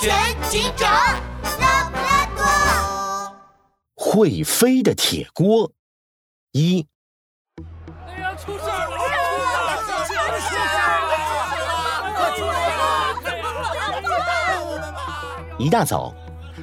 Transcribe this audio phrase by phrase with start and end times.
[0.00, 0.12] 全
[0.48, 0.90] 警长，
[1.60, 2.42] 拉布拉多。
[3.94, 5.72] 会飞的铁锅
[6.52, 6.86] 一。
[8.06, 8.70] 哎呀，出事了！
[10.06, 10.14] 出事
[10.54, 12.12] 了！
[12.16, 12.52] 快出来！
[15.58, 16.14] 一大早，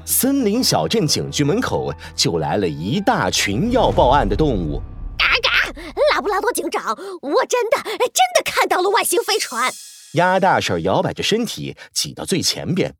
[0.05, 4.81] 森林小镇警局门口就来了一大群要报案的动物。
[5.17, 5.71] 嘎嘎！
[6.13, 9.71] 拉布拉多警长，我真的真的看到了外星飞船。
[10.13, 12.95] 鸭大婶摇摆着身体挤到最前边，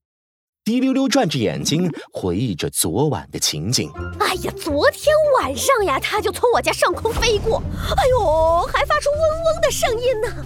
[0.66, 3.92] 滴溜溜转着眼睛回忆着昨晚的情景。
[4.20, 7.62] 哎呀，昨天晚上呀，它就从我家上空飞过，
[7.96, 10.46] 哎呦，还发出嗡嗡的声音呢。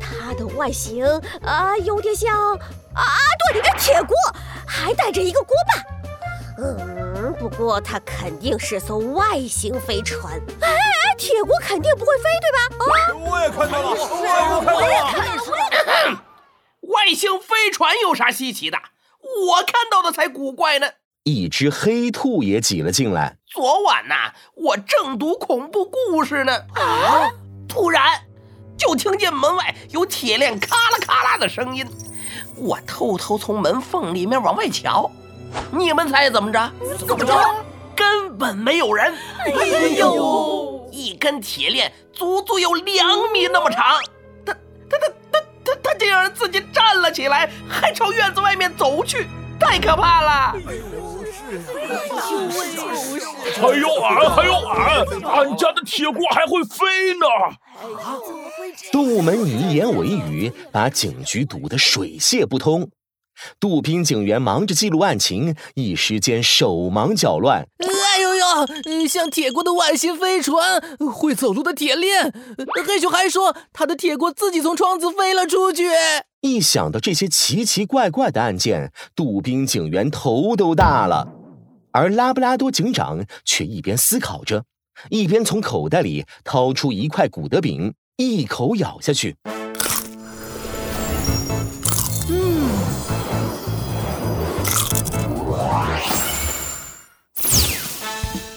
[0.00, 1.04] 它的外形
[1.42, 2.54] 啊，有点像
[2.94, 3.04] 啊，
[3.52, 4.16] 对，铁锅，
[4.66, 5.82] 还带着一个锅巴。
[6.62, 10.40] 嗯，不过它肯定是艘外星飞船。
[10.62, 12.58] 哎哎，铁锅肯定不会飞，对吧？
[12.94, 13.90] 啊，我也看到了，
[14.64, 16.24] 我也看到了。
[16.80, 18.78] 外星飞船有啥稀奇的？
[19.48, 20.88] 我看到的才古怪呢！
[21.24, 23.36] 一只黑兔也挤了进来。
[23.46, 27.30] 昨晚呐，我正读恐怖故事呢，啊！
[27.68, 28.02] 突然
[28.76, 31.86] 就听见门外有铁链咔啦咔啦的声音。
[32.56, 35.10] 我偷偷从门缝里面往外瞧，
[35.70, 36.72] 你们猜怎么着？
[36.98, 37.64] 怎么着？
[37.94, 39.14] 根本没有人！
[39.44, 39.50] 哎
[39.98, 44.00] 呦，一根铁链足足有两米那么长。
[44.44, 44.98] 他
[46.00, 49.28] 竟然自己站了起来，还朝院子外面走去，
[49.60, 50.56] 太可怕了！
[52.30, 53.20] 就是就是
[53.60, 57.26] 还有俺，还有俺，俺家的铁锅还会飞呢！
[58.90, 62.88] 动物们你一言我一语，把警局堵得水泄不通。
[63.58, 67.66] 杜宾警员忙着记录案情，一时间手忙脚乱。
[67.78, 67.86] 哎
[68.86, 70.80] 呦呦，像铁锅的外星飞船，
[71.12, 72.32] 会走路的铁链，
[72.86, 75.88] 黑熊还说他的铁锅自己从窗子飞了出去。
[76.40, 81.28] 一想到这些奇奇怪怪的案件，杜宾警员头都大了。
[81.92, 84.64] 而拉布拉多警长却一边思考着，
[85.10, 89.36] 一边从口袋里掏出一块古德饼，一口咬下去。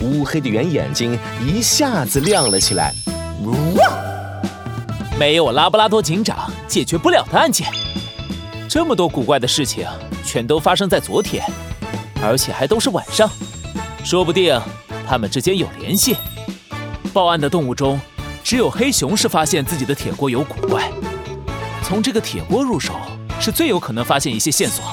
[0.04, 2.94] 乌黑的圆眼睛一下子亮了起来。
[3.76, 3.88] 哇
[5.18, 7.68] 没有拉布拉多警长解决不了的案件。
[8.68, 9.88] 这么多古怪的事情，
[10.26, 11.46] 全都发生在昨天，
[12.22, 13.30] 而且还都是晚上，
[14.04, 14.60] 说不定
[15.08, 16.16] 他们之间有联系。
[17.14, 18.02] 报案的动物中，
[18.44, 20.92] 只有黑熊是发现自己的铁锅有古怪。
[21.84, 22.96] 从这个铁锅入手，
[23.40, 24.84] 是最有可能发现一些线索。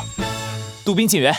[0.84, 1.34] 杜宾警员，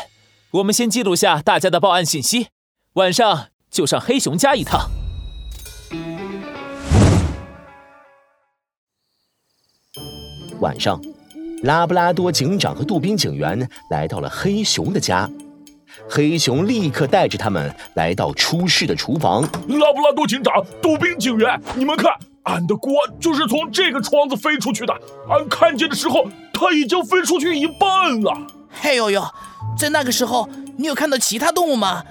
[0.49, 2.47] 我们先记录下大家的报案信息，
[2.93, 3.50] 晚上。
[3.71, 4.91] 就上黑熊家一趟。
[10.59, 11.01] 晚上，
[11.63, 15.27] 拉布拉多警长和杜宾警员来到了黑熊的家。
[16.09, 19.41] 黑熊立刻带着他们来到出事的厨房。
[19.41, 22.11] 拉布拉多警长、杜宾警员，你们看，
[22.43, 24.93] 俺的锅就是从这个窗子飞出去的。
[25.29, 28.37] 俺看见的时候，它已经飞出去一半了。
[28.69, 29.23] 嘿呦呦，
[29.77, 32.03] 在那个时候，你有看到其他动物吗？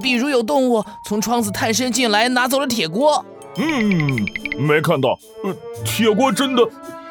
[0.00, 3.24] 比如有动物从窗子探身进来，拿走了铁锅。
[3.56, 4.24] 嗯，
[4.58, 5.18] 没看到。
[5.42, 5.54] 呃，
[5.84, 6.62] 铁锅真的，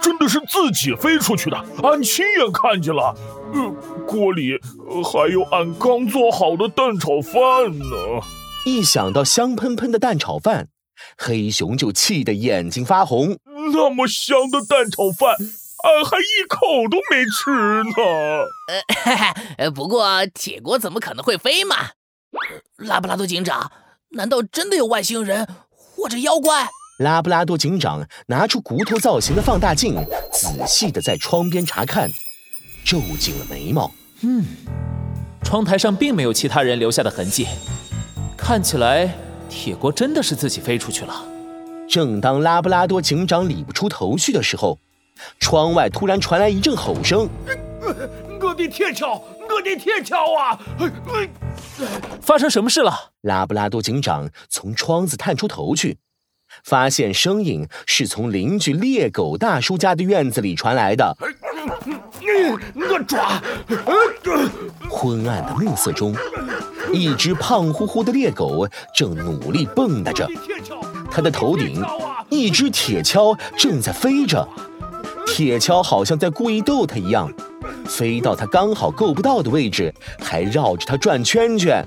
[0.01, 3.15] 真的是自己飞出去的，俺亲眼看见了。
[3.53, 3.71] 呃，
[4.05, 4.59] 锅里
[5.03, 7.85] 还有俺刚做好的蛋炒饭呢。
[8.65, 10.67] 一想到香喷喷的蛋炒饭，
[11.17, 13.37] 黑熊就气得眼睛发红。
[13.73, 15.35] 那么香的蛋炒饭，
[15.83, 16.57] 俺还一口
[16.89, 17.51] 都没吃
[17.83, 18.45] 呢。
[19.57, 21.75] 呃，不过铁锅怎么可能会飞嘛？
[22.77, 23.71] 拉布拉多警长，
[24.11, 26.67] 难道真的有外星人或者妖怪？
[26.99, 29.95] 拉布拉多警长拿出骨头造型的放大镜，
[30.31, 32.09] 仔细的在窗边查看，
[32.85, 33.91] 皱紧了眉毛。
[34.21, 34.45] 嗯，
[35.44, 37.47] 窗台上并没有其他人留下的痕迹，
[38.38, 39.13] 看起来
[39.50, 41.25] 铁锅真的是自己飞出去了。
[41.89, 44.79] 正当拉布拉多警长理不出头绪的时候，
[45.40, 47.29] 窗外突然传来一阵吼声
[48.41, 50.60] ：“我的铁锹，我的铁锹啊！”
[52.21, 53.12] 发生什么事了？
[53.21, 55.98] 拉布拉多警长从窗子探出头去，
[56.63, 61.16] 发现声音是从邻居猎狗大叔家的院子里传来的。
[62.75, 63.42] 我抓！
[64.89, 66.16] 昏暗的暮色中，
[66.94, 70.27] 一只胖乎乎的猎狗正努力蹦跶着，
[71.12, 71.83] 它的头顶
[72.30, 74.48] 一只铁锹正在飞着，
[75.27, 77.31] 铁锹好像在故意逗它一样。
[77.85, 81.85] 飞到他刚好够不到的位置，还绕着他转圈圈。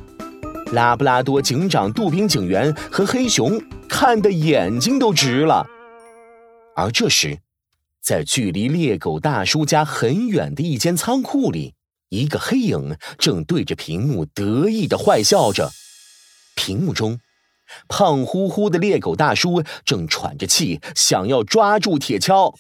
[0.73, 5.67] 拉布拉多警长、杜宾警员和黑熊看得眼睛都直了。
[6.75, 7.39] 而这时，
[8.03, 11.75] 在距离猎狗大叔家很远的一间仓库里，
[12.09, 15.71] 一个黑影正对着屏幕得意的坏笑着。
[16.57, 17.21] 屏幕中，
[17.89, 22.55] 胖乎乎的猎狗大叔正喘着气，想要抓住铁锹。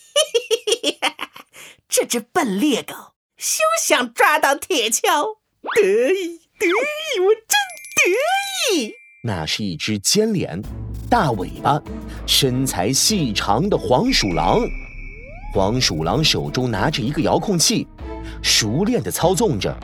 [1.89, 2.95] 这只笨猎狗
[3.37, 5.37] 休想抓到铁锹！
[5.75, 7.57] 得意，得意，我真
[7.97, 8.93] 得意！
[9.23, 10.61] 那是一只尖脸、
[11.09, 11.81] 大尾巴、
[12.27, 14.61] 身材细长的黄鼠狼。
[15.53, 17.87] 黄鼠狼手中拿着一个遥控器，
[18.43, 19.75] 熟练地操纵着，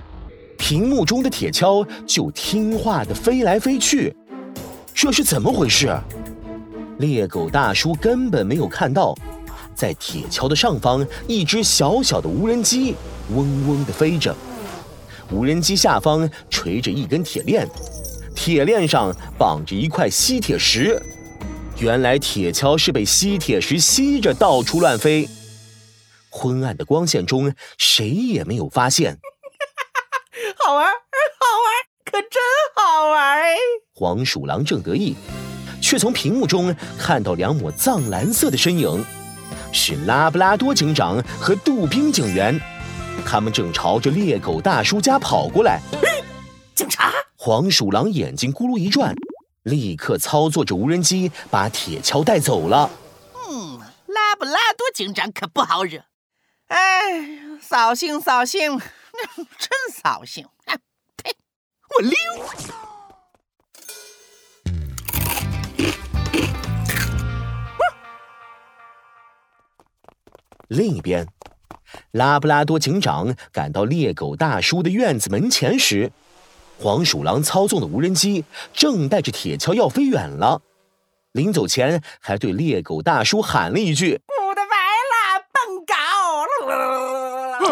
[0.58, 4.14] 屏幕中的铁锹就听话地飞来飞去。
[4.92, 5.96] 这是怎么回事？
[6.98, 9.14] 猎狗大叔根本没有看到，
[9.74, 12.94] 在铁锹的上方，一只小小的无人机
[13.34, 14.34] 嗡嗡地飞着，
[15.30, 17.68] 无人机下方垂着一根铁链。
[18.34, 21.00] 铁链上绑着一块吸铁石，
[21.78, 25.28] 原来铁锹是被吸铁石吸着到处乱飞。
[26.30, 29.18] 昏暗的光线中，谁也没有发现。
[30.58, 31.72] 好玩，好玩，
[32.04, 32.40] 可真
[32.74, 33.44] 好玩！
[33.94, 35.14] 黄鼠狼正得意，
[35.80, 39.04] 却从屏幕中看到两抹藏蓝色的身影，
[39.72, 42.60] 是拉布拉多警长和杜宾警员，
[43.26, 45.80] 他们正朝着猎狗大叔家跑过来。
[46.74, 47.12] 警察。
[47.36, 49.14] 黄鼠狼眼睛咕噜一转，
[49.64, 52.88] 立刻操作着无人机把铁锹带走了。
[53.34, 56.04] 嗯，拉布拉多警长可不好惹。
[56.68, 58.78] 哎，扫兴扫兴，
[59.58, 60.46] 真扫兴！
[61.16, 61.34] 呸，
[61.96, 62.12] 我溜。
[70.72, 71.26] 另一边，
[72.12, 76.10] 拉布拉多警长赶到猎狗大叔的院子门前时。
[76.78, 80.62] 黄鼠狼操纵的无人机正带着铁锹要飞远了，
[81.32, 84.70] 临走前还对猎狗大叔喊了一句：“我的完
[85.12, 85.94] 了，笨狗！”
[86.72, 87.70] 啊！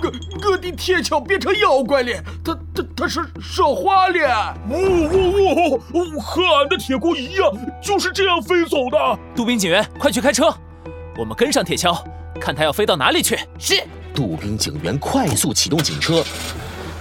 [0.00, 4.56] 哥哥的铁锹变成妖怪了，他他他是说话了！
[4.70, 6.20] 呜呜呜！
[6.20, 7.50] 和俺的铁锅一样，
[7.82, 9.18] 就是这样飞走的。
[9.34, 10.54] 杜宾警员，快去开车，
[11.16, 11.96] 我们跟上铁锹，
[12.40, 13.38] 看他要飞到哪里去。
[13.58, 13.82] 是。
[14.12, 16.24] 杜宾警员快速启动警车。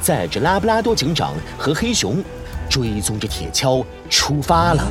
[0.02, 2.24] 载着拉布拉多警长和黑熊，
[2.70, 4.84] 追踪着铁锹出发了。